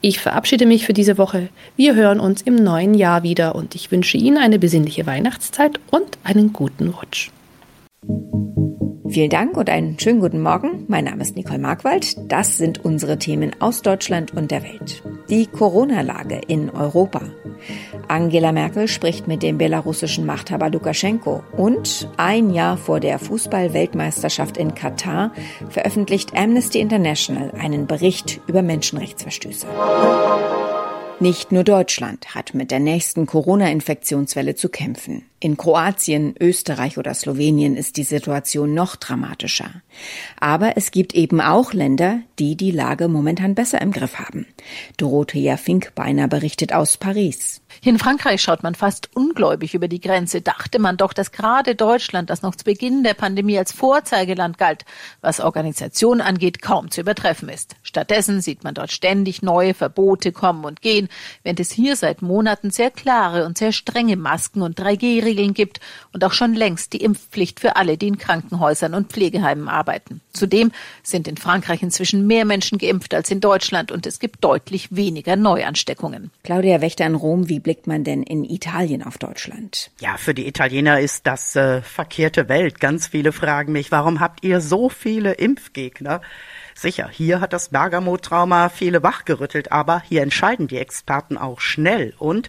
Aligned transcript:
Ich 0.00 0.20
verabschiede 0.20 0.66
mich 0.66 0.86
für 0.86 0.92
diese 0.92 1.18
Woche. 1.18 1.48
Wir 1.76 1.94
hören 1.94 2.20
uns 2.20 2.42
im 2.42 2.56
neuen 2.56 2.94
Jahr 2.94 3.22
wieder 3.22 3.54
und 3.54 3.74
ich 3.74 3.90
wünsche 3.90 4.16
Ihnen 4.16 4.38
eine 4.38 4.58
besinnliche 4.58 5.06
Weihnachtszeit 5.06 5.80
und 5.90 6.18
einen 6.24 6.52
guten 6.52 6.88
Rutsch. 6.88 7.30
Vielen 9.12 9.30
Dank 9.30 9.58
und 9.58 9.68
einen 9.68 9.98
schönen 9.98 10.20
guten 10.20 10.40
Morgen. 10.40 10.86
Mein 10.88 11.04
Name 11.04 11.20
ist 11.20 11.36
Nicole 11.36 11.58
Markwald. 11.58 12.16
Das 12.32 12.56
sind 12.56 12.82
unsere 12.82 13.18
Themen 13.18 13.52
aus 13.60 13.82
Deutschland 13.82 14.32
und 14.32 14.50
der 14.50 14.62
Welt. 14.62 15.02
Die 15.28 15.46
Corona-Lage 15.46 16.40
in 16.48 16.70
Europa. 16.70 17.20
Angela 18.12 18.52
Merkel 18.52 18.88
spricht 18.88 19.26
mit 19.26 19.42
dem 19.42 19.56
belarussischen 19.56 20.26
Machthaber 20.26 20.68
Lukaschenko 20.68 21.42
und 21.56 22.10
ein 22.18 22.50
Jahr 22.50 22.76
vor 22.76 23.00
der 23.00 23.18
Fußball-Weltmeisterschaft 23.18 24.58
in 24.58 24.74
Katar 24.74 25.32
veröffentlicht 25.70 26.36
Amnesty 26.36 26.80
International 26.80 27.52
einen 27.52 27.86
Bericht 27.86 28.42
über 28.46 28.60
Menschenrechtsverstöße. 28.60 29.66
Nicht 31.20 31.52
nur 31.52 31.64
Deutschland 31.64 32.34
hat 32.34 32.52
mit 32.52 32.70
der 32.70 32.80
nächsten 32.80 33.24
Corona-Infektionswelle 33.24 34.56
zu 34.56 34.68
kämpfen. 34.68 35.24
In 35.42 35.56
Kroatien, 35.56 36.36
Österreich 36.38 36.98
oder 36.98 37.12
Slowenien 37.14 37.76
ist 37.76 37.96
die 37.96 38.04
Situation 38.04 38.74
noch 38.74 38.94
dramatischer. 38.94 39.82
Aber 40.38 40.76
es 40.76 40.92
gibt 40.92 41.16
eben 41.16 41.40
auch 41.40 41.72
Länder, 41.72 42.20
die 42.38 42.56
die 42.56 42.70
Lage 42.70 43.08
momentan 43.08 43.56
besser 43.56 43.80
im 43.80 43.90
Griff 43.90 44.20
haben. 44.20 44.46
Dorothea 44.98 45.56
Finkbeiner 45.56 46.28
berichtet 46.28 46.72
aus 46.72 46.96
Paris. 46.96 47.60
In 47.82 47.98
Frankreich 47.98 48.40
schaut 48.40 48.62
man 48.62 48.76
fast 48.76 49.10
ungläubig 49.16 49.74
über 49.74 49.88
die 49.88 50.00
Grenze. 50.00 50.42
Dachte 50.42 50.78
man 50.78 50.96
doch, 50.96 51.12
dass 51.12 51.32
gerade 51.32 51.74
Deutschland, 51.74 52.30
das 52.30 52.42
noch 52.42 52.54
zu 52.54 52.64
Beginn 52.64 53.02
der 53.02 53.14
Pandemie 53.14 53.58
als 53.58 53.72
Vorzeigeland 53.72 54.58
galt, 54.58 54.84
was 55.22 55.40
Organisation 55.40 56.20
angeht, 56.20 56.62
kaum 56.62 56.92
zu 56.92 57.00
übertreffen 57.00 57.48
ist. 57.48 57.74
Stattdessen 57.82 58.40
sieht 58.42 58.62
man 58.62 58.74
dort 58.74 58.92
ständig 58.92 59.42
neue 59.42 59.74
Verbote 59.74 60.30
kommen 60.30 60.64
und 60.64 60.82
gehen, 60.82 61.08
während 61.42 61.58
es 61.58 61.72
hier 61.72 61.96
seit 61.96 62.22
Monaten 62.22 62.70
sehr 62.70 62.92
klare 62.92 63.44
und 63.44 63.58
sehr 63.58 63.72
strenge 63.72 64.16
Masken 64.16 64.62
und 64.62 64.78
3G-Regeln 65.32 65.54
gibt 65.54 65.80
und 66.12 66.24
auch 66.24 66.32
schon 66.32 66.54
längst 66.54 66.92
die 66.92 67.02
Impfpflicht 67.02 67.60
für 67.60 67.76
alle, 67.76 67.96
die 67.96 68.08
in 68.08 68.18
Krankenhäusern 68.18 68.94
und 68.94 69.12
Pflegeheimen 69.12 69.68
arbeiten. 69.68 70.20
Zudem 70.32 70.72
sind 71.02 71.28
in 71.28 71.36
Frankreich 71.36 71.82
inzwischen 71.82 72.26
mehr 72.26 72.44
Menschen 72.44 72.78
geimpft 72.78 73.14
als 73.14 73.30
in 73.30 73.40
Deutschland 73.40 73.92
und 73.92 74.06
es 74.06 74.18
gibt 74.18 74.44
deutlich 74.44 74.94
weniger 74.94 75.36
Neuansteckungen. 75.36 76.30
Claudia 76.42 76.80
Wächter 76.80 77.06
in 77.06 77.14
Rom, 77.14 77.48
wie 77.48 77.60
blickt 77.60 77.86
man 77.86 78.04
denn 78.04 78.22
in 78.22 78.44
Italien 78.44 79.02
auf 79.02 79.18
Deutschland? 79.18 79.90
Ja, 80.00 80.16
für 80.16 80.34
die 80.34 80.46
Italiener 80.46 81.00
ist 81.00 81.26
das 81.26 81.56
äh, 81.56 81.82
verkehrte 81.82 82.48
Welt. 82.48 82.80
Ganz 82.80 83.08
viele 83.08 83.32
fragen 83.32 83.72
mich, 83.72 83.90
warum 83.90 84.20
habt 84.20 84.44
ihr 84.44 84.60
so 84.60 84.88
viele 84.88 85.32
Impfgegner? 85.32 86.20
Sicher, 86.74 87.08
hier 87.12 87.40
hat 87.40 87.52
das 87.52 87.68
Bergamo-Trauma 87.68 88.70
viele 88.70 89.02
wachgerüttelt, 89.02 89.72
aber 89.72 90.02
hier 90.08 90.22
entscheiden 90.22 90.68
die 90.68 90.78
Experten 90.78 91.36
auch 91.36 91.60
schnell 91.60 92.14
und 92.18 92.48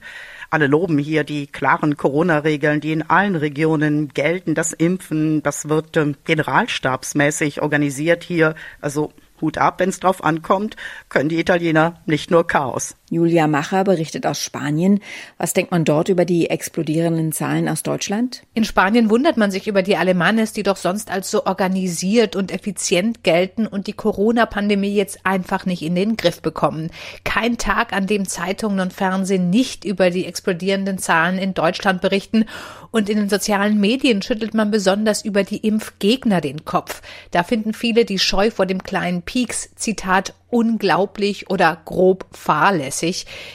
alle 0.54 0.68
loben 0.68 1.00
hier 1.00 1.24
die 1.24 1.48
klaren 1.48 1.98
Corona-Regeln, 1.98 2.80
die 2.80 2.92
in 2.92 3.10
allen 3.10 3.36
Regionen 3.36 4.10
gelten. 4.10 4.54
Das 4.54 4.72
Impfen, 4.72 5.42
das 5.42 5.68
wird 5.68 5.98
äh, 5.98 6.14
generalstabsmäßig 6.26 7.64
organisiert 7.64 8.24
hier. 8.24 8.54
Also 8.80 9.14
Hut 9.42 9.58
ab, 9.58 9.80
wenn 9.80 9.90
es 9.90 10.00
drauf 10.00 10.24
ankommt, 10.24 10.76
können 11.10 11.28
die 11.28 11.40
Italiener 11.40 12.02
nicht 12.06 12.30
nur 12.30 12.46
Chaos. 12.46 12.96
Julia 13.14 13.48
Macher 13.48 13.84
berichtet 13.84 14.26
aus 14.26 14.42
Spanien. 14.42 15.00
Was 15.38 15.54
denkt 15.54 15.72
man 15.72 15.86
dort 15.86 16.10
über 16.10 16.26
die 16.26 16.50
explodierenden 16.50 17.32
Zahlen 17.32 17.70
aus 17.70 17.84
Deutschland? 17.84 18.44
In 18.54 18.66
Spanien 18.66 19.10
wundert 19.10 19.38
man 19.38 19.52
sich 19.52 19.68
über 19.68 19.84
die 19.84 19.96
Alemanes, 19.96 20.52
die 20.54 20.64
doch 20.64 20.78
sonst 20.78 21.12
als 21.12 21.30
so 21.30 21.46
organisiert 21.46 22.36
und 22.36 22.52
effizient 22.52 23.24
gelten 23.24 23.68
und 23.68 23.88
die 23.88 23.94
Corona-Pandemie 23.94 24.94
jetzt 24.94 25.26
einfach 25.26 25.66
nicht 25.66 25.84
in 25.84 25.96
den 25.96 26.18
Griff 26.18 26.42
bekommen. 26.42 26.90
Kein 27.24 27.58
Tag, 27.58 27.94
an 27.94 28.08
dem 28.08 28.28
Zeitungen 28.28 28.80
und 28.80 28.94
Fernsehen 28.94 29.50
nicht 29.50 29.86
über 29.86 30.10
die 30.10 30.26
explodierenden 30.26 30.98
Zahlen 30.98 31.38
in 31.38 31.54
Deutschland 31.54 32.02
berichten. 32.02 32.46
Und 32.92 33.10
in 33.10 33.18
den 33.18 33.30
sozialen 33.30 33.80
Medien 33.80 34.22
schüttelt 34.22 34.54
man 34.54 34.72
besonders 34.72 35.26
über 35.26 35.44
die 35.44 35.58
Impfgegner 35.58 36.42
den 36.42 36.66
Kopf. 36.66 37.02
Da 37.32 37.44
finden 37.44 37.74
viele 37.74 38.06
die 38.06 38.20
Scheu 38.20 38.52
vor 38.52 38.66
dem 38.66 38.84
kleinen 38.84 39.24
Peaks, 39.24 39.70
Zitat, 39.76 40.34
unglaublich 40.54 41.50
oder 41.50 41.82
grob 41.84 42.26
fahrlässig. 42.32 43.03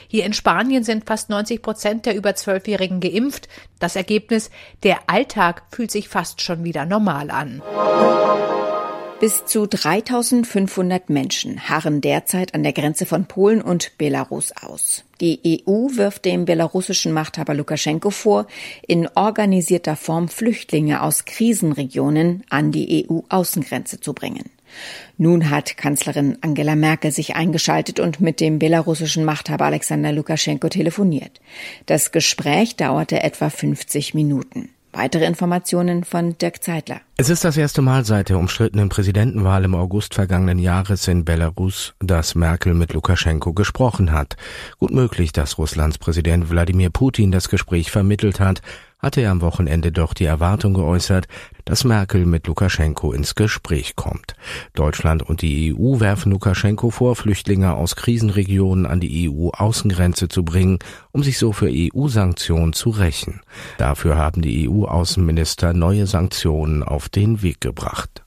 Hier 0.08 0.24
in 0.24 0.32
Spanien 0.32 0.84
sind 0.84 1.06
fast 1.06 1.30
90 1.30 1.62
Prozent 1.62 2.06
der 2.06 2.16
über 2.16 2.34
Zwölfjährigen 2.34 3.00
geimpft. 3.00 3.48
Das 3.78 3.96
Ergebnis, 3.96 4.50
der 4.82 4.98
Alltag 5.06 5.62
fühlt 5.70 5.90
sich 5.90 6.08
fast 6.08 6.42
schon 6.42 6.64
wieder 6.64 6.84
normal 6.84 7.30
an. 7.30 7.62
Bis 9.20 9.44
zu 9.46 9.66
3500 9.66 11.10
Menschen 11.10 11.68
harren 11.68 12.00
derzeit 12.00 12.54
an 12.54 12.62
der 12.62 12.72
Grenze 12.72 13.04
von 13.04 13.26
Polen 13.26 13.60
und 13.60 13.98
Belarus 13.98 14.52
aus. 14.52 15.02
Die 15.20 15.64
EU 15.66 15.88
wirft 15.96 16.24
dem 16.24 16.44
belarussischen 16.44 17.12
Machthaber 17.12 17.54
Lukaschenko 17.54 18.10
vor, 18.10 18.46
in 18.86 19.08
organisierter 19.16 19.96
Form 19.96 20.28
Flüchtlinge 20.28 21.02
aus 21.02 21.24
Krisenregionen 21.24 22.44
an 22.48 22.70
die 22.70 23.08
EU-Außengrenze 23.10 23.98
zu 23.98 24.12
bringen. 24.12 24.50
Nun 25.16 25.50
hat 25.50 25.76
Kanzlerin 25.76 26.38
Angela 26.40 26.76
Merkel 26.76 27.10
sich 27.10 27.36
eingeschaltet 27.36 28.00
und 28.00 28.20
mit 28.20 28.40
dem 28.40 28.58
belarussischen 28.58 29.24
Machthaber 29.24 29.66
Alexander 29.66 30.12
Lukaschenko 30.12 30.68
telefoniert. 30.68 31.40
Das 31.86 32.12
Gespräch 32.12 32.76
dauerte 32.76 33.22
etwa 33.22 33.50
50 33.50 34.14
Minuten. 34.14 34.70
Weitere 34.92 35.26
Informationen 35.26 36.02
von 36.02 36.38
Dirk 36.38 36.62
Zeitler. 36.62 37.00
Es 37.18 37.28
ist 37.28 37.44
das 37.44 37.56
erste 37.56 37.82
Mal 37.82 38.04
seit 38.04 38.30
der 38.30 38.38
umstrittenen 38.38 38.88
Präsidentenwahl 38.88 39.64
im 39.64 39.74
August 39.74 40.14
vergangenen 40.14 40.58
Jahres 40.58 41.06
in 41.08 41.24
Belarus, 41.24 41.94
dass 42.00 42.34
Merkel 42.34 42.72
mit 42.72 42.94
Lukaschenko 42.94 43.52
gesprochen 43.52 44.12
hat. 44.12 44.36
Gut 44.78 44.90
möglich, 44.90 45.32
dass 45.32 45.58
Russlands 45.58 45.98
Präsident 45.98 46.48
Wladimir 46.48 46.88
Putin 46.90 47.30
das 47.30 47.50
Gespräch 47.50 47.90
vermittelt 47.90 48.40
hat, 48.40 48.62
hatte 48.98 49.20
er 49.20 49.30
am 49.30 49.42
Wochenende 49.42 49.92
doch 49.92 50.14
die 50.14 50.24
Erwartung 50.24 50.74
geäußert, 50.74 51.28
dass 51.68 51.84
Merkel 51.84 52.24
mit 52.24 52.46
Lukaschenko 52.46 53.12
ins 53.12 53.34
Gespräch 53.34 53.94
kommt. 53.94 54.34
Deutschland 54.72 55.22
und 55.22 55.42
die 55.42 55.74
EU 55.74 56.00
werfen 56.00 56.32
Lukaschenko 56.32 56.88
vor, 56.88 57.14
Flüchtlinge 57.14 57.74
aus 57.74 57.94
Krisenregionen 57.94 58.86
an 58.86 59.00
die 59.00 59.28
EU-Außengrenze 59.28 60.28
zu 60.28 60.46
bringen, 60.46 60.78
um 61.12 61.22
sich 61.22 61.36
so 61.36 61.52
für 61.52 61.68
EU-Sanktionen 61.70 62.72
zu 62.72 62.88
rächen. 62.88 63.42
Dafür 63.76 64.16
haben 64.16 64.40
die 64.40 64.66
EU-Außenminister 64.66 65.74
neue 65.74 66.06
Sanktionen 66.06 66.82
auf 66.82 67.10
den 67.10 67.42
Weg 67.42 67.60
gebracht. 67.60 68.22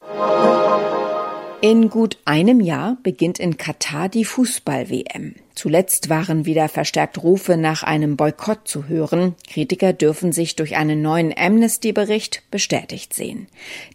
In 1.62 1.90
gut 1.90 2.18
einem 2.26 2.60
Jahr 2.60 2.98
beginnt 3.02 3.40
in 3.40 3.58
Katar 3.58 4.08
die 4.08 4.26
Fußball-WM. 4.26 5.34
Zuletzt 5.62 6.10
waren 6.10 6.48
wieder 6.48 6.70
verstärkt 6.70 7.22
Rufe 7.22 7.56
nach 7.56 7.84
einem 7.84 8.18
Boykott 8.18 8.68
zu 8.68 8.88
hören. 8.88 9.36
Kritiker 9.48 9.94
dürfen 9.94 10.32
sich 10.32 10.56
durch 10.56 10.76
einen 10.76 11.04
neuen 11.04 11.32
Amnesty-Bericht 11.38 12.42
bestätigt 12.50 13.14
sehen. 13.14 13.46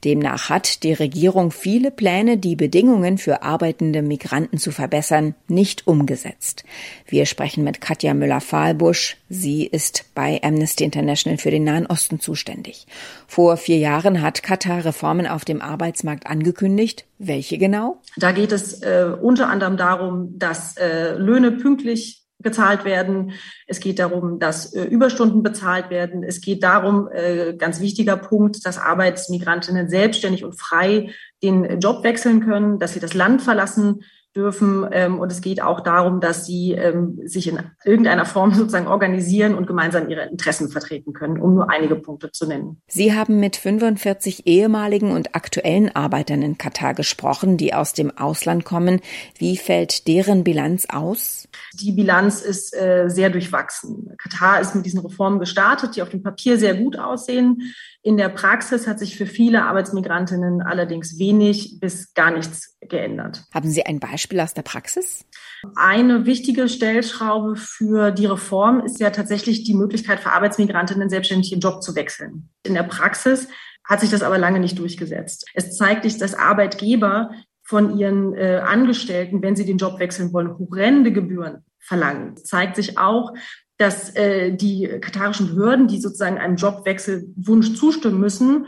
Demnach 0.04 0.48
hat 0.48 0.84
die 0.84 0.92
Regierung 0.92 1.50
viele 1.50 1.90
Pläne, 1.90 2.38
die 2.38 2.54
Bedingungen 2.54 3.18
für 3.18 3.42
arbeitende 3.42 4.02
Migranten 4.02 4.58
zu 4.58 4.70
verbessern, 4.70 5.34
nicht 5.48 5.88
umgesetzt. 5.88 6.62
Wir 7.04 7.26
sprechen 7.26 7.64
mit 7.64 7.80
Katja 7.80 8.14
Müller-Fahlbusch. 8.14 9.16
Sie 9.28 9.66
ist 9.66 10.04
bei 10.14 10.40
Amnesty 10.44 10.84
International 10.84 11.36
für 11.36 11.50
den 11.50 11.64
Nahen 11.64 11.86
Osten 11.88 12.20
zuständig. 12.20 12.86
Vor 13.26 13.56
vier 13.56 13.78
Jahren 13.78 14.22
hat 14.22 14.44
Katar 14.44 14.84
Reformen 14.84 15.26
auf 15.26 15.44
dem 15.44 15.60
Arbeitsmarkt 15.60 16.28
angekündigt. 16.28 17.06
Welche 17.18 17.58
genau? 17.58 18.02
Da 18.16 18.32
geht 18.32 18.52
es 18.52 18.82
äh, 18.82 19.10
unter 19.20 19.48
anderem 19.48 19.76
darum, 19.76 20.38
dass 20.38 20.76
äh, 20.76 21.14
Löhne 21.14 21.52
pünktlich 21.52 22.26
gezahlt 22.40 22.84
werden. 22.84 23.32
Es 23.66 23.80
geht 23.80 23.98
darum, 23.98 24.38
dass 24.38 24.74
äh, 24.74 24.84
Überstunden 24.84 25.42
bezahlt 25.42 25.88
werden. 25.88 26.22
Es 26.22 26.40
geht 26.40 26.62
darum, 26.62 27.08
äh, 27.12 27.54
ganz 27.56 27.80
wichtiger 27.80 28.16
Punkt, 28.16 28.64
dass 28.66 28.78
Arbeitsmigrantinnen 28.78 29.88
selbstständig 29.88 30.44
und 30.44 30.60
frei 30.60 31.10
den 31.42 31.80
Job 31.80 32.04
wechseln 32.04 32.44
können, 32.44 32.78
dass 32.78 32.92
sie 32.92 33.00
das 33.00 33.14
Land 33.14 33.42
verlassen 33.42 34.02
dürfen. 34.36 34.86
Ähm, 34.92 35.18
und 35.18 35.32
es 35.32 35.40
geht 35.40 35.62
auch 35.62 35.80
darum, 35.80 36.20
dass 36.20 36.46
sie 36.46 36.72
ähm, 36.72 37.18
sich 37.24 37.48
in 37.48 37.58
irgendeiner 37.84 38.26
Form 38.26 38.52
sozusagen 38.54 38.86
organisieren 38.86 39.54
und 39.54 39.66
gemeinsam 39.66 40.08
ihre 40.08 40.26
Interessen 40.26 40.68
vertreten 40.68 41.12
können, 41.12 41.40
um 41.40 41.54
nur 41.54 41.70
einige 41.70 41.96
Punkte 41.96 42.30
zu 42.30 42.46
nennen. 42.46 42.82
Sie 42.86 43.14
haben 43.14 43.40
mit 43.40 43.56
45 43.56 44.46
ehemaligen 44.46 45.10
und 45.12 45.34
aktuellen 45.34 45.94
Arbeitern 45.94 46.42
in 46.42 46.58
Katar 46.58 46.94
gesprochen, 46.94 47.56
die 47.56 47.74
aus 47.74 47.94
dem 47.94 48.16
Ausland 48.16 48.64
kommen. 48.64 49.00
Wie 49.38 49.56
fällt 49.56 50.06
deren 50.06 50.44
Bilanz 50.44 50.86
aus? 50.90 51.48
Die 51.80 51.92
Bilanz 51.92 52.42
ist 52.42 52.76
äh, 52.76 53.08
sehr 53.08 53.30
durchwachsen. 53.30 54.14
Katar 54.18 54.60
ist 54.60 54.74
mit 54.74 54.84
diesen 54.84 55.00
Reformen 55.00 55.40
gestartet, 55.40 55.96
die 55.96 56.02
auf 56.02 56.10
dem 56.10 56.22
Papier 56.22 56.58
sehr 56.58 56.74
gut 56.74 56.98
aussehen. 56.98 57.62
In 58.06 58.16
der 58.16 58.28
Praxis 58.28 58.86
hat 58.86 59.00
sich 59.00 59.16
für 59.16 59.26
viele 59.26 59.64
Arbeitsmigrantinnen 59.64 60.62
allerdings 60.62 61.18
wenig 61.18 61.80
bis 61.80 62.14
gar 62.14 62.30
nichts 62.30 62.76
geändert. 62.80 63.42
Haben 63.52 63.68
Sie 63.68 63.84
ein 63.84 63.98
Beispiel 63.98 64.38
aus 64.38 64.54
der 64.54 64.62
Praxis? 64.62 65.24
Eine 65.74 66.24
wichtige 66.24 66.68
Stellschraube 66.68 67.56
für 67.56 68.12
die 68.12 68.26
Reform 68.26 68.78
ist 68.78 69.00
ja 69.00 69.10
tatsächlich 69.10 69.64
die 69.64 69.74
Möglichkeit 69.74 70.20
für 70.20 70.30
Arbeitsmigrantinnen 70.30 71.10
selbstständig 71.10 71.50
ihren 71.50 71.58
Job 71.58 71.82
zu 71.82 71.96
wechseln. 71.96 72.48
In 72.62 72.74
der 72.74 72.84
Praxis 72.84 73.48
hat 73.82 73.98
sich 73.98 74.10
das 74.10 74.22
aber 74.22 74.38
lange 74.38 74.60
nicht 74.60 74.78
durchgesetzt. 74.78 75.50
Es 75.54 75.76
zeigt 75.76 76.04
sich, 76.04 76.16
dass 76.16 76.36
Arbeitgeber 76.36 77.32
von 77.64 77.98
ihren 77.98 78.34
äh, 78.34 78.62
Angestellten, 78.64 79.42
wenn 79.42 79.56
sie 79.56 79.66
den 79.66 79.78
Job 79.78 79.98
wechseln 79.98 80.32
wollen, 80.32 80.56
horrende 80.56 81.10
Gebühren 81.10 81.64
verlangen. 81.80 82.34
Es 82.36 82.44
zeigt 82.44 82.76
sich 82.76 82.98
auch, 82.98 83.32
dass 83.78 84.14
äh, 84.16 84.52
die 84.52 84.88
katarischen 85.00 85.48
Behörden, 85.48 85.88
die 85.88 86.00
sozusagen 86.00 86.38
einem 86.38 86.56
Jobwechselwunsch 86.56 87.74
zustimmen 87.74 88.20
müssen, 88.20 88.66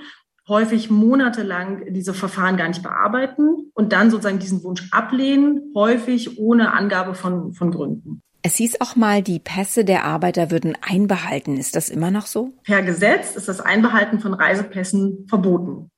häufig 0.48 0.90
monatelang 0.90 1.92
diese 1.92 2.14
Verfahren 2.14 2.56
gar 2.56 2.68
nicht 2.68 2.82
bearbeiten 2.82 3.70
und 3.74 3.92
dann 3.92 4.10
sozusagen 4.10 4.38
diesen 4.38 4.62
Wunsch 4.64 4.88
ablehnen, 4.90 5.72
häufig 5.74 6.38
ohne 6.38 6.72
Angabe 6.72 7.14
von, 7.14 7.52
von 7.52 7.70
Gründen. 7.70 8.22
Es 8.42 8.56
hieß 8.56 8.80
auch 8.80 8.96
mal, 8.96 9.22
die 9.22 9.40
Pässe 9.40 9.84
der 9.84 10.04
Arbeiter 10.04 10.50
würden 10.50 10.76
einbehalten. 10.80 11.56
Ist 11.56 11.76
das 11.76 11.90
immer 11.90 12.10
noch 12.10 12.26
so? 12.26 12.52
Per 12.64 12.82
Gesetz 12.82 13.34
ist 13.34 13.48
das 13.48 13.60
Einbehalten 13.60 14.20
von 14.20 14.32
Reisepässen 14.32 15.26
verboten. 15.28 15.90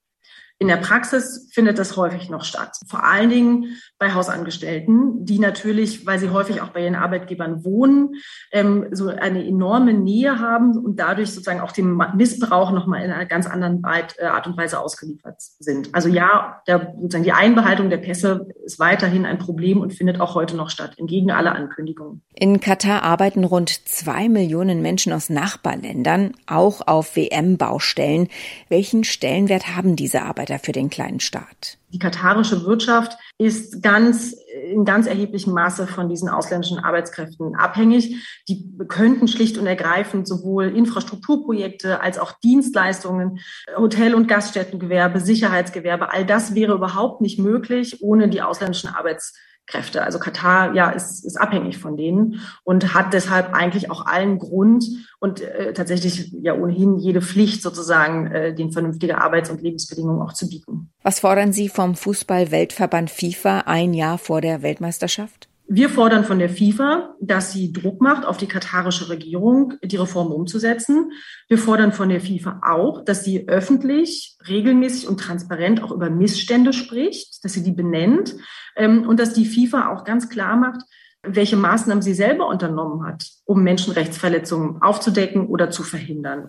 In 0.61 0.69
der 0.69 0.77
Praxis 0.77 1.49
findet 1.55 1.79
das 1.79 1.97
häufig 1.97 2.29
noch 2.29 2.45
statt. 2.45 2.77
Vor 2.87 3.03
allen 3.03 3.31
Dingen 3.31 3.79
bei 3.99 4.13
Hausangestellten, 4.13 5.25
die 5.25 5.39
natürlich, 5.39 6.05
weil 6.05 6.19
sie 6.19 6.29
häufig 6.29 6.61
auch 6.61 6.69
bei 6.69 6.83
ihren 6.83 6.97
Arbeitgebern 6.97 7.65
wohnen, 7.65 8.17
ähm, 8.53 8.89
so 8.93 9.09
eine 9.09 9.43
enorme 9.43 9.95
Nähe 9.95 10.39
haben 10.39 10.77
und 10.77 11.01
dadurch 11.01 11.31
sozusagen 11.31 11.61
auch 11.61 11.73
dem 11.73 12.03
Missbrauch 12.15 12.73
nochmal 12.73 13.03
in 13.03 13.11
einer 13.11 13.25
ganz 13.25 13.47
anderen 13.47 13.83
äh, 13.85 14.25
Art 14.27 14.47
und 14.47 14.59
Weise 14.59 14.81
ausgeliefert 14.81 15.37
sind. 15.39 15.95
Also 15.95 16.11
ja, 16.11 16.61
der, 16.67 16.93
sozusagen 17.01 17.25
die 17.25 17.33
Einbehaltung 17.33 17.89
der 17.89 17.97
Pässe 17.97 18.47
ist 18.63 18.79
weiterhin 18.79 19.25
ein 19.25 19.39
Problem 19.39 19.81
und 19.81 19.95
findet 19.95 20.21
auch 20.21 20.35
heute 20.35 20.57
noch 20.59 20.69
statt, 20.69 20.93
entgegen 20.99 21.31
aller 21.31 21.55
Ankündigungen. 21.55 22.21
In 22.35 22.61
Katar 22.61 23.03
arbeiten 23.03 23.45
rund 23.45 23.89
zwei 23.89 24.29
Millionen 24.29 24.83
Menschen 24.83 25.15
aus 25.15 25.31
Nachbarländern, 25.31 26.35
auch 26.47 26.87
auf 26.87 27.17
WM-Baustellen. 27.17 28.29
Welchen 28.69 29.05
Stellenwert 29.05 29.75
haben 29.75 29.97
diese 29.97 30.21
Arbeiter? 30.21 30.50
Vorreiter 30.51 30.65
für 30.65 30.73
den 30.73 30.91
kleinen 30.91 31.21
Staat. 31.21 31.79
Die 31.93 31.99
katarische 31.99 32.65
Wirtschaft 32.65 33.17
ist 33.39 33.83
ganz 33.83 34.37
in 34.71 34.85
ganz 34.85 35.07
erheblichem 35.07 35.53
Maße 35.53 35.87
von 35.87 36.09
diesen 36.09 36.29
ausländischen 36.29 36.79
Arbeitskräften 36.79 37.57
abhängig. 37.57 38.17
Die 38.49 38.65
könnten 38.89 39.29
schlicht 39.29 39.59
und 39.59 39.67
ergreifend 39.67 40.29
sowohl 40.29 40.77
Infrastrukturprojekte 40.77 42.01
als 42.01 42.19
auch 42.19 42.33
Dienstleistungen, 42.45 43.41
Hotel- 43.77 44.15
und 44.15 44.29
Gaststättengewerbe, 44.29 45.21
Sicherheitsgewerbe, 45.21 46.13
all 46.13 46.25
das 46.25 46.55
wäre 46.55 46.75
überhaupt 46.75 47.21
nicht 47.21 47.39
möglich 47.39 48.03
ohne 48.03 48.29
die 48.29 48.43
ausländischen 48.43 48.91
Arbeitskräfte. 48.91 49.50
Kräfte. 49.71 50.03
Also 50.03 50.19
Katar 50.19 50.75
ja 50.75 50.91
ist, 50.91 51.25
ist 51.25 51.41
abhängig 51.41 51.79
von 51.79 51.97
denen 51.97 52.41
und 52.65 52.95
hat 52.95 53.13
deshalb 53.13 53.53
eigentlich 53.55 53.91
auch 53.91 54.07
allen 54.07 54.39
Grund 54.39 54.85
und 55.21 55.41
äh, 55.41 55.73
tatsächlich 55.73 56.33
ja 56.33 56.55
ohnehin 56.55 56.97
jede 56.97 57.23
Pflicht 57.23 57.63
sozusagen, 57.63 58.27
äh, 58.27 58.55
den 58.55 58.73
vernünftige 58.73 59.19
Arbeits- 59.19 59.51
und 59.51 59.63
Lebensbedingungen 59.63 60.23
auch 60.23 60.33
zu 60.33 60.49
bieten. 60.49 60.91
Was 61.03 61.21
fordern 61.21 61.53
Sie 61.53 61.69
vom 61.69 61.95
Fußball-Weltverband 61.95 63.11
FIFA 63.11 63.61
ein 63.67 63.95
Jahr 63.95 64.19
vor 64.19 64.41
der 64.41 64.63
Weltmeisterschaft? 64.63 65.50
Wir 65.73 65.89
fordern 65.89 66.25
von 66.25 66.41
der 66.41 66.49
FIFA, 66.49 67.15
dass 67.21 67.53
sie 67.53 67.73
Druck 67.73 68.01
macht 68.01 68.27
auf 68.27 68.37
die 68.37 68.49
katarische 68.49 69.09
Regierung, 69.09 69.75
die 69.85 69.95
Reform 69.95 70.33
umzusetzen. 70.33 71.13
Wir 71.47 71.59
fordern 71.59 71.93
von 71.93 72.09
der 72.09 72.21
FIFA 72.21 72.63
auch, 72.67 73.05
dass 73.05 73.23
sie 73.23 73.49
öffentlich, 73.49 74.37
regelmäßig 74.49 75.07
und 75.07 75.21
transparent 75.21 75.81
auch 75.81 75.93
über 75.93 76.11
Missstände 76.11 76.73
spricht, 76.73 77.45
dass 77.45 77.53
sie 77.53 77.63
die 77.63 77.71
benennt 77.71 78.35
ähm, 78.75 79.07
und 79.07 79.21
dass 79.21 79.33
die 79.33 79.47
FIFA 79.47 79.93
auch 79.93 80.03
ganz 80.03 80.29
klar 80.29 80.57
macht, 80.57 80.81
welche 81.23 81.57
Maßnahmen 81.57 82.03
sie 82.03 82.15
selber 82.15 82.49
unternommen 82.49 83.07
hat, 83.07 83.29
um 83.45 83.63
Menschenrechtsverletzungen 83.63 84.83
aufzudecken 84.83 85.47
oder 85.47 85.71
zu 85.71 85.85
verhindern. 85.85 86.49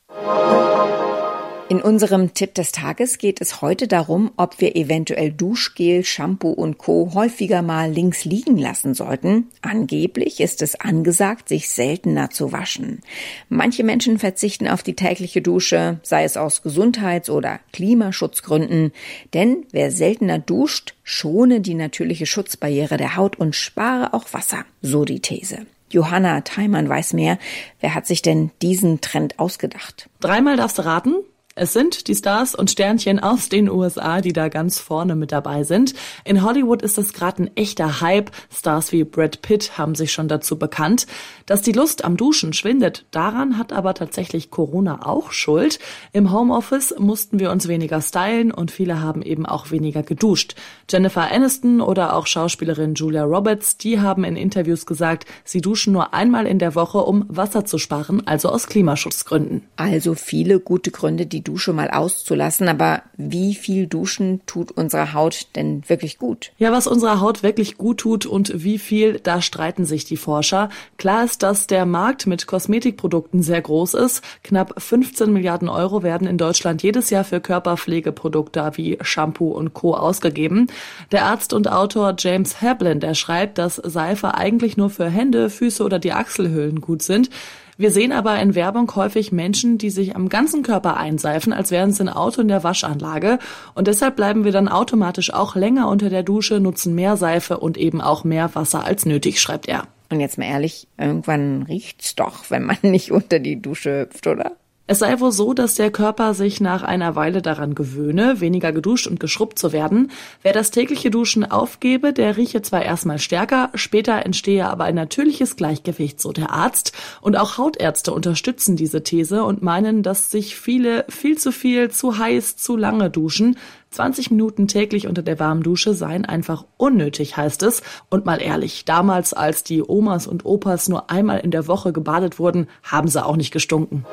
In 1.72 1.82
unserem 1.82 2.34
Tipp 2.34 2.54
des 2.56 2.74
Tages 2.74 3.18
geht 3.18 3.40
es 3.40 3.62
heute 3.62 3.88
darum, 3.88 4.32
ob 4.36 4.60
wir 4.60 4.75
eventuell 4.75 5.32
Duschgel, 5.32 6.04
Shampoo 6.04 6.51
und 6.51 6.78
Co. 6.78 7.13
häufiger 7.13 7.62
mal 7.62 7.90
links 7.90 8.25
liegen 8.25 8.58
lassen 8.58 8.94
sollten. 8.94 9.48
Angeblich 9.62 10.42
ist 10.42 10.62
es 10.62 10.78
angesagt, 10.78 11.48
sich 11.48 11.70
seltener 11.70 12.30
zu 12.30 12.51
waschen. 12.51 13.00
Manche 13.48 13.86
Menschen 13.86 14.20
verzichten 14.20 14.68
auf 14.68 14.84
die 14.84 14.98
tägliche 14.98 15.42
Dusche, 15.42 16.01
sei 16.04 16.25
es 16.25 16.36
aus 16.36 16.62
Gesundheits- 16.62 17.30
oder 17.30 17.62
Klimaschutzgründen. 17.72 18.92
Denn 19.34 19.66
wer 19.72 19.92
seltener 19.92 20.40
duscht, 20.40 20.96
schone 21.04 21.62
die 21.62 21.75
natürliche 21.75 22.25
Schutzbarriere 22.25 22.98
der 22.98 23.16
Haut 23.16 23.40
und 23.40 23.56
spare 23.56 24.13
auch 24.13 24.25
Wasser. 24.34 24.66
So 24.82 25.06
die 25.06 25.22
These. 25.22 25.60
Johanna 25.90 26.42
Theimann 26.42 26.90
weiß 26.90 27.13
mehr. 27.13 27.38
Wer 27.80 27.96
hat 27.96 28.08
sich 28.08 28.22
denn 28.22 28.51
diesen 28.62 29.00
Trend 29.00 29.40
ausgedacht? 29.40 30.10
Dreimal 30.20 30.58
darfst 30.58 30.78
du 30.78 30.84
raten. 30.84 31.16
Es 31.62 31.74
sind 31.74 32.08
die 32.08 32.15
Stars 32.15 32.56
und 32.56 32.72
Sternchen 32.72 33.20
aus 33.20 33.48
den 33.48 33.70
USA, 33.70 34.22
die 34.22 34.34
da 34.34 34.50
ganz 34.50 34.80
vorne 34.80 35.15
mit 35.15 35.32
dabei 35.32 35.63
sind. 35.63 35.94
In 36.24 36.41
Hollywood 36.41 36.82
ist 36.82 36.98
das 36.98 37.13
gerade 37.13 37.44
ein 37.44 37.56
echter 37.56 38.01
Hype. 38.01 38.32
Stars 38.51 38.91
wie 38.91 39.03
Brad 39.03 39.44
Pitt 39.44 39.77
haben 39.77 39.94
sich 39.94 40.12
schon 40.12 40.27
dazu 40.27 40.58
bekannt. 40.58 41.06
Dass 41.46 41.62
die 41.62 41.72
Lust 41.72 42.03
am 42.03 42.18
Duschen 42.18 42.53
schwindet, 42.53 43.06
daran 43.12 43.60
hat 43.60 43.74
aber 43.74 43.94
tatsächlich 43.94 44.50
Corona 44.50 45.06
auch 45.06 45.32
Schuld. 45.34 45.77
Im 46.13 46.32
Homeoffice 46.32 46.96
mussten 46.98 47.38
wir 47.38 47.51
uns 47.51 47.68
weniger 47.68 48.01
stylen 48.01 48.51
und 48.51 48.72
viele 48.72 49.00
haben 49.00 49.22
eben 49.22 49.46
auch 49.46 49.70
weniger 49.70 50.01
geduscht. 50.01 50.56
Jennifer 50.89 51.32
Aniston 51.32 51.80
oder 51.80 52.15
auch 52.15 52.25
Schauspielerin 52.25 52.96
Julia 52.96 53.24
Roberts, 53.24 53.77
die 53.77 54.00
haben 54.00 54.24
in 54.24 54.36
Interviews 54.36 54.88
gesagt, 54.88 55.27
sie 55.44 55.62
duschen 55.62 55.94
nur 55.94 56.15
einmal 56.15 56.48
in 56.48 56.58
der 56.58 56.74
Woche, 56.74 56.98
um 56.98 57.24
Wasser 57.27 57.65
zu 57.65 57.77
sparen, 57.77 58.25
also 58.25 58.50
aus 58.50 58.65
Klimaschutzgründen. 58.65 59.68
Also 59.75 60.15
viele 60.15 60.60
gute 60.60 60.89
Gründe, 60.89 61.27
die 61.27 61.41
die 61.41 61.50
Dusche 61.51 61.74
mal 61.74 61.91
auszulassen. 61.91 62.70
Aber 62.70 63.03
wie 63.17 63.55
viel 63.55 63.86
Duschen 63.86 64.41
tut 64.46 64.72
unserer 64.72 65.13
Haut 65.13 65.48
denn 65.58 65.84
wirklich 65.88 66.17
gut? 66.17 66.53
Ja, 66.58 66.72
was 66.72 66.88
unserer 66.88 67.20
Haut 67.20 67.43
wirklich 67.43 67.77
gut 67.77 68.00
tut 68.00 68.25
und 68.25 68.63
wie 68.63 68.79
viel, 68.79 69.20
da 69.20 69.41
streiten 69.41 69.84
sich 69.84 70.05
die 70.05 70.15
Forscher. 70.15 70.70
Klar 70.98 71.25
ist, 71.25 71.43
dass 71.43 71.67
der 71.67 71.86
Markt 71.86 72.25
mit 72.25 72.48
Kosmetikprodukten 72.48 73.43
sehr 73.43 73.62
groß 73.62 73.96
ist. 73.96 74.24
Knapp 74.43 74.81
15 74.81 75.31
Milliarden 75.34 75.67
Euro 75.67 76.03
werden 76.03 76.25
in 76.25 76.38
Deutschland 76.38 76.84
jedes 76.84 77.10
Jahr 77.10 77.25
für 77.25 77.41
Körperpflegeprodukte 77.41 78.72
wie 78.75 78.98
Shampoo 79.01 79.51
und 79.51 79.74
Co. 79.74 79.93
ausgegeben. 79.93 80.67
Der 81.12 81.25
Arzt 81.25 81.51
und 81.51 81.70
Autor 81.70 82.15
James 82.17 82.62
Hablin, 82.62 83.01
der 83.01 83.13
schreibt, 83.13 83.58
dass 83.58 83.75
Seife 83.75 84.36
eigentlich 84.36 84.77
nur 84.77 84.89
für 84.89 85.10
Hände, 85.10 85.50
Füße 85.50 85.84
oder 85.84 86.00
die 86.00 86.13
Achselhöhlen 86.13 86.79
gut 86.79 87.01
sind. 87.01 87.29
Wir 87.78 87.92
sehen 87.92 88.12
aber 88.12 88.40
in 88.40 88.56
Werbung 88.56 88.94
häufig 88.96 89.32
Menschen, 89.32 89.78
die 89.78 89.90
sich 89.90 90.16
am 90.16 90.30
ganzen 90.30 90.63
Körper 90.63 90.98
einseifen, 90.98 91.54
als 91.54 91.72
wären 91.72 91.92
sie 91.92 92.04
ein 92.04 92.10
Auto 92.10 92.42
in 92.42 92.48
der 92.48 92.63
Waschanlage. 92.63 93.40
Und 93.74 93.88
deshalb 93.88 94.16
bleiben 94.16 94.44
wir 94.44 94.51
dann 94.51 94.68
automatisch 94.68 95.34
auch 95.34 95.56
länger 95.56 95.88
unter 95.88 96.10
der 96.10 96.24
Dusche, 96.24 96.60
nutzen 96.60 96.96
mehr 96.96 97.18
Seife 97.18 97.58
und 97.58 97.78
eben 97.78 98.01
auch 98.01 98.24
mehr 98.24 98.54
Wasser 98.54 98.84
als 98.86 99.06
nötig, 99.06 99.42
schreibt 99.42 99.68
er. 99.68 99.88
Und 100.10 100.20
jetzt 100.20 100.38
mal 100.38 100.46
ehrlich, 100.46 100.88
irgendwann 100.98 101.63
riecht's 101.63 102.16
doch, 102.16 102.50
wenn 102.50 102.63
man 102.63 102.78
nicht 102.82 103.12
unter 103.12 103.40
die 103.40 103.62
Dusche 103.62 104.01
hüpft, 104.01 104.28
oder? 104.28 104.58
Es 104.91 105.00
sei 105.00 105.21
wohl 105.21 105.31
so, 105.31 105.53
dass 105.53 105.75
der 105.75 105.89
Körper 105.89 106.33
sich 106.33 106.60
nach 106.60 106.83
einer 106.83 107.15
Weile 107.15 107.41
daran 107.41 107.75
gewöhne, 107.75 108.41
weniger 108.41 108.74
geduscht 108.74 109.07
und 109.07 109.21
geschrubbt 109.21 109.57
zu 109.57 109.71
werden. 109.71 110.12
Wer 110.41 110.51
das 110.51 110.69
tägliche 110.69 111.10
Duschen 111.10 111.50
aufgebe, 111.50 112.12
der 112.12 112.36
rieche 112.36 112.62
zwar 112.62 112.83
erstmal 112.83 113.17
stärker, 113.17 113.69
später 113.74 114.25
entstehe 114.25 114.67
aber 114.67 114.83
ein 114.83 114.95
natürliches 114.95 115.55
Gleichgewicht, 115.55 116.19
so 116.19 116.33
der 116.33 116.51
Arzt. 116.51 116.91
Und 117.21 117.38
auch 117.38 117.57
Hautärzte 117.57 118.12
unterstützen 118.12 118.75
diese 118.75 119.01
These 119.01 119.45
und 119.45 119.62
meinen, 119.62 120.03
dass 120.03 120.29
sich 120.29 120.57
viele 120.57 121.05
viel 121.07 121.38
zu 121.38 121.53
viel, 121.53 121.89
zu 121.89 122.17
heiß, 122.17 122.57
zu 122.57 122.75
lange 122.75 123.10
duschen. 123.10 123.55
20 123.91 124.31
Minuten 124.31 124.69
täglich 124.69 125.07
unter 125.07 125.21
der 125.21 125.38
warmen 125.38 125.63
Dusche 125.63 125.93
seien 125.93 126.24
einfach 126.24 126.65
unnötig, 126.77 127.36
heißt 127.36 127.62
es. 127.63 127.83
Und 128.10 128.25
mal 128.25 128.41
ehrlich, 128.41 128.86
damals, 128.86 129.33
als 129.33 129.65
die 129.65 129.83
Omas 129.86 130.27
und 130.27 130.45
Opas 130.45 130.88
nur 130.88 131.10
einmal 131.12 131.39
in 131.41 131.51
der 131.51 131.67
Woche 131.67 131.91
gebadet 131.91 132.39
wurden, 132.39 132.67
haben 132.83 133.10
sie 133.10 133.24
auch 133.24 133.36
nicht 133.36 133.51
gestunken. 133.51 134.05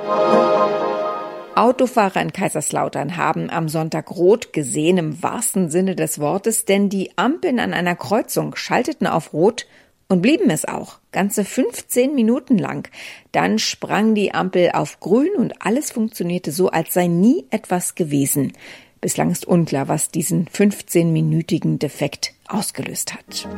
Autofahrer 1.55 2.21
in 2.21 2.33
Kaiserslautern 2.33 3.17
haben 3.17 3.51
am 3.51 3.69
Sonntag 3.69 4.11
rot 4.11 4.53
gesehen 4.53 4.99
im 4.99 5.23
wahrsten 5.23 5.71
Sinne 5.71 5.95
des 5.95 6.19
Wortes, 6.19 6.65
denn 6.65 6.89
die 6.89 7.17
Ampeln 7.17 7.61
an 7.61 7.73
einer 7.73 7.97
Kreuzung 7.97 8.57
schalteten 8.57 9.07
auf 9.07 9.33
rot 9.33 9.67
und 10.09 10.23
blieben 10.23 10.51
es 10.51 10.65
auch, 10.65 10.99
ganze 11.13 11.45
15 11.45 12.15
Minuten 12.15 12.59
lang. 12.59 12.89
Dann 13.31 13.59
sprang 13.59 14.15
die 14.15 14.35
Ampel 14.35 14.71
auf 14.73 15.01
grün 15.01 15.37
und 15.37 15.63
alles 15.65 15.93
funktionierte 15.93 16.51
so, 16.51 16.71
als 16.71 16.95
sei 16.95 17.07
nie 17.07 17.47
etwas 17.51 17.95
gewesen. 17.95 18.53
Bislang 19.01 19.31
ist 19.31 19.47
unklar, 19.47 19.87
was 19.87 20.11
diesen 20.11 20.47
15-minütigen 20.47 21.79
Defekt 21.79 22.35
ausgelöst 22.49 23.15
hat. 23.15 23.49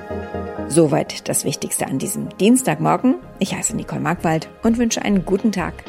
Soweit 0.68 1.28
das 1.28 1.44
Wichtigste 1.44 1.86
an 1.86 1.98
diesem 1.98 2.28
Dienstagmorgen. 2.38 3.16
Ich 3.38 3.54
heiße 3.54 3.74
Nicole 3.74 4.02
Markwald 4.02 4.50
und 4.62 4.76
wünsche 4.76 5.02
einen 5.02 5.24
guten 5.24 5.50
Tag. 5.50 5.84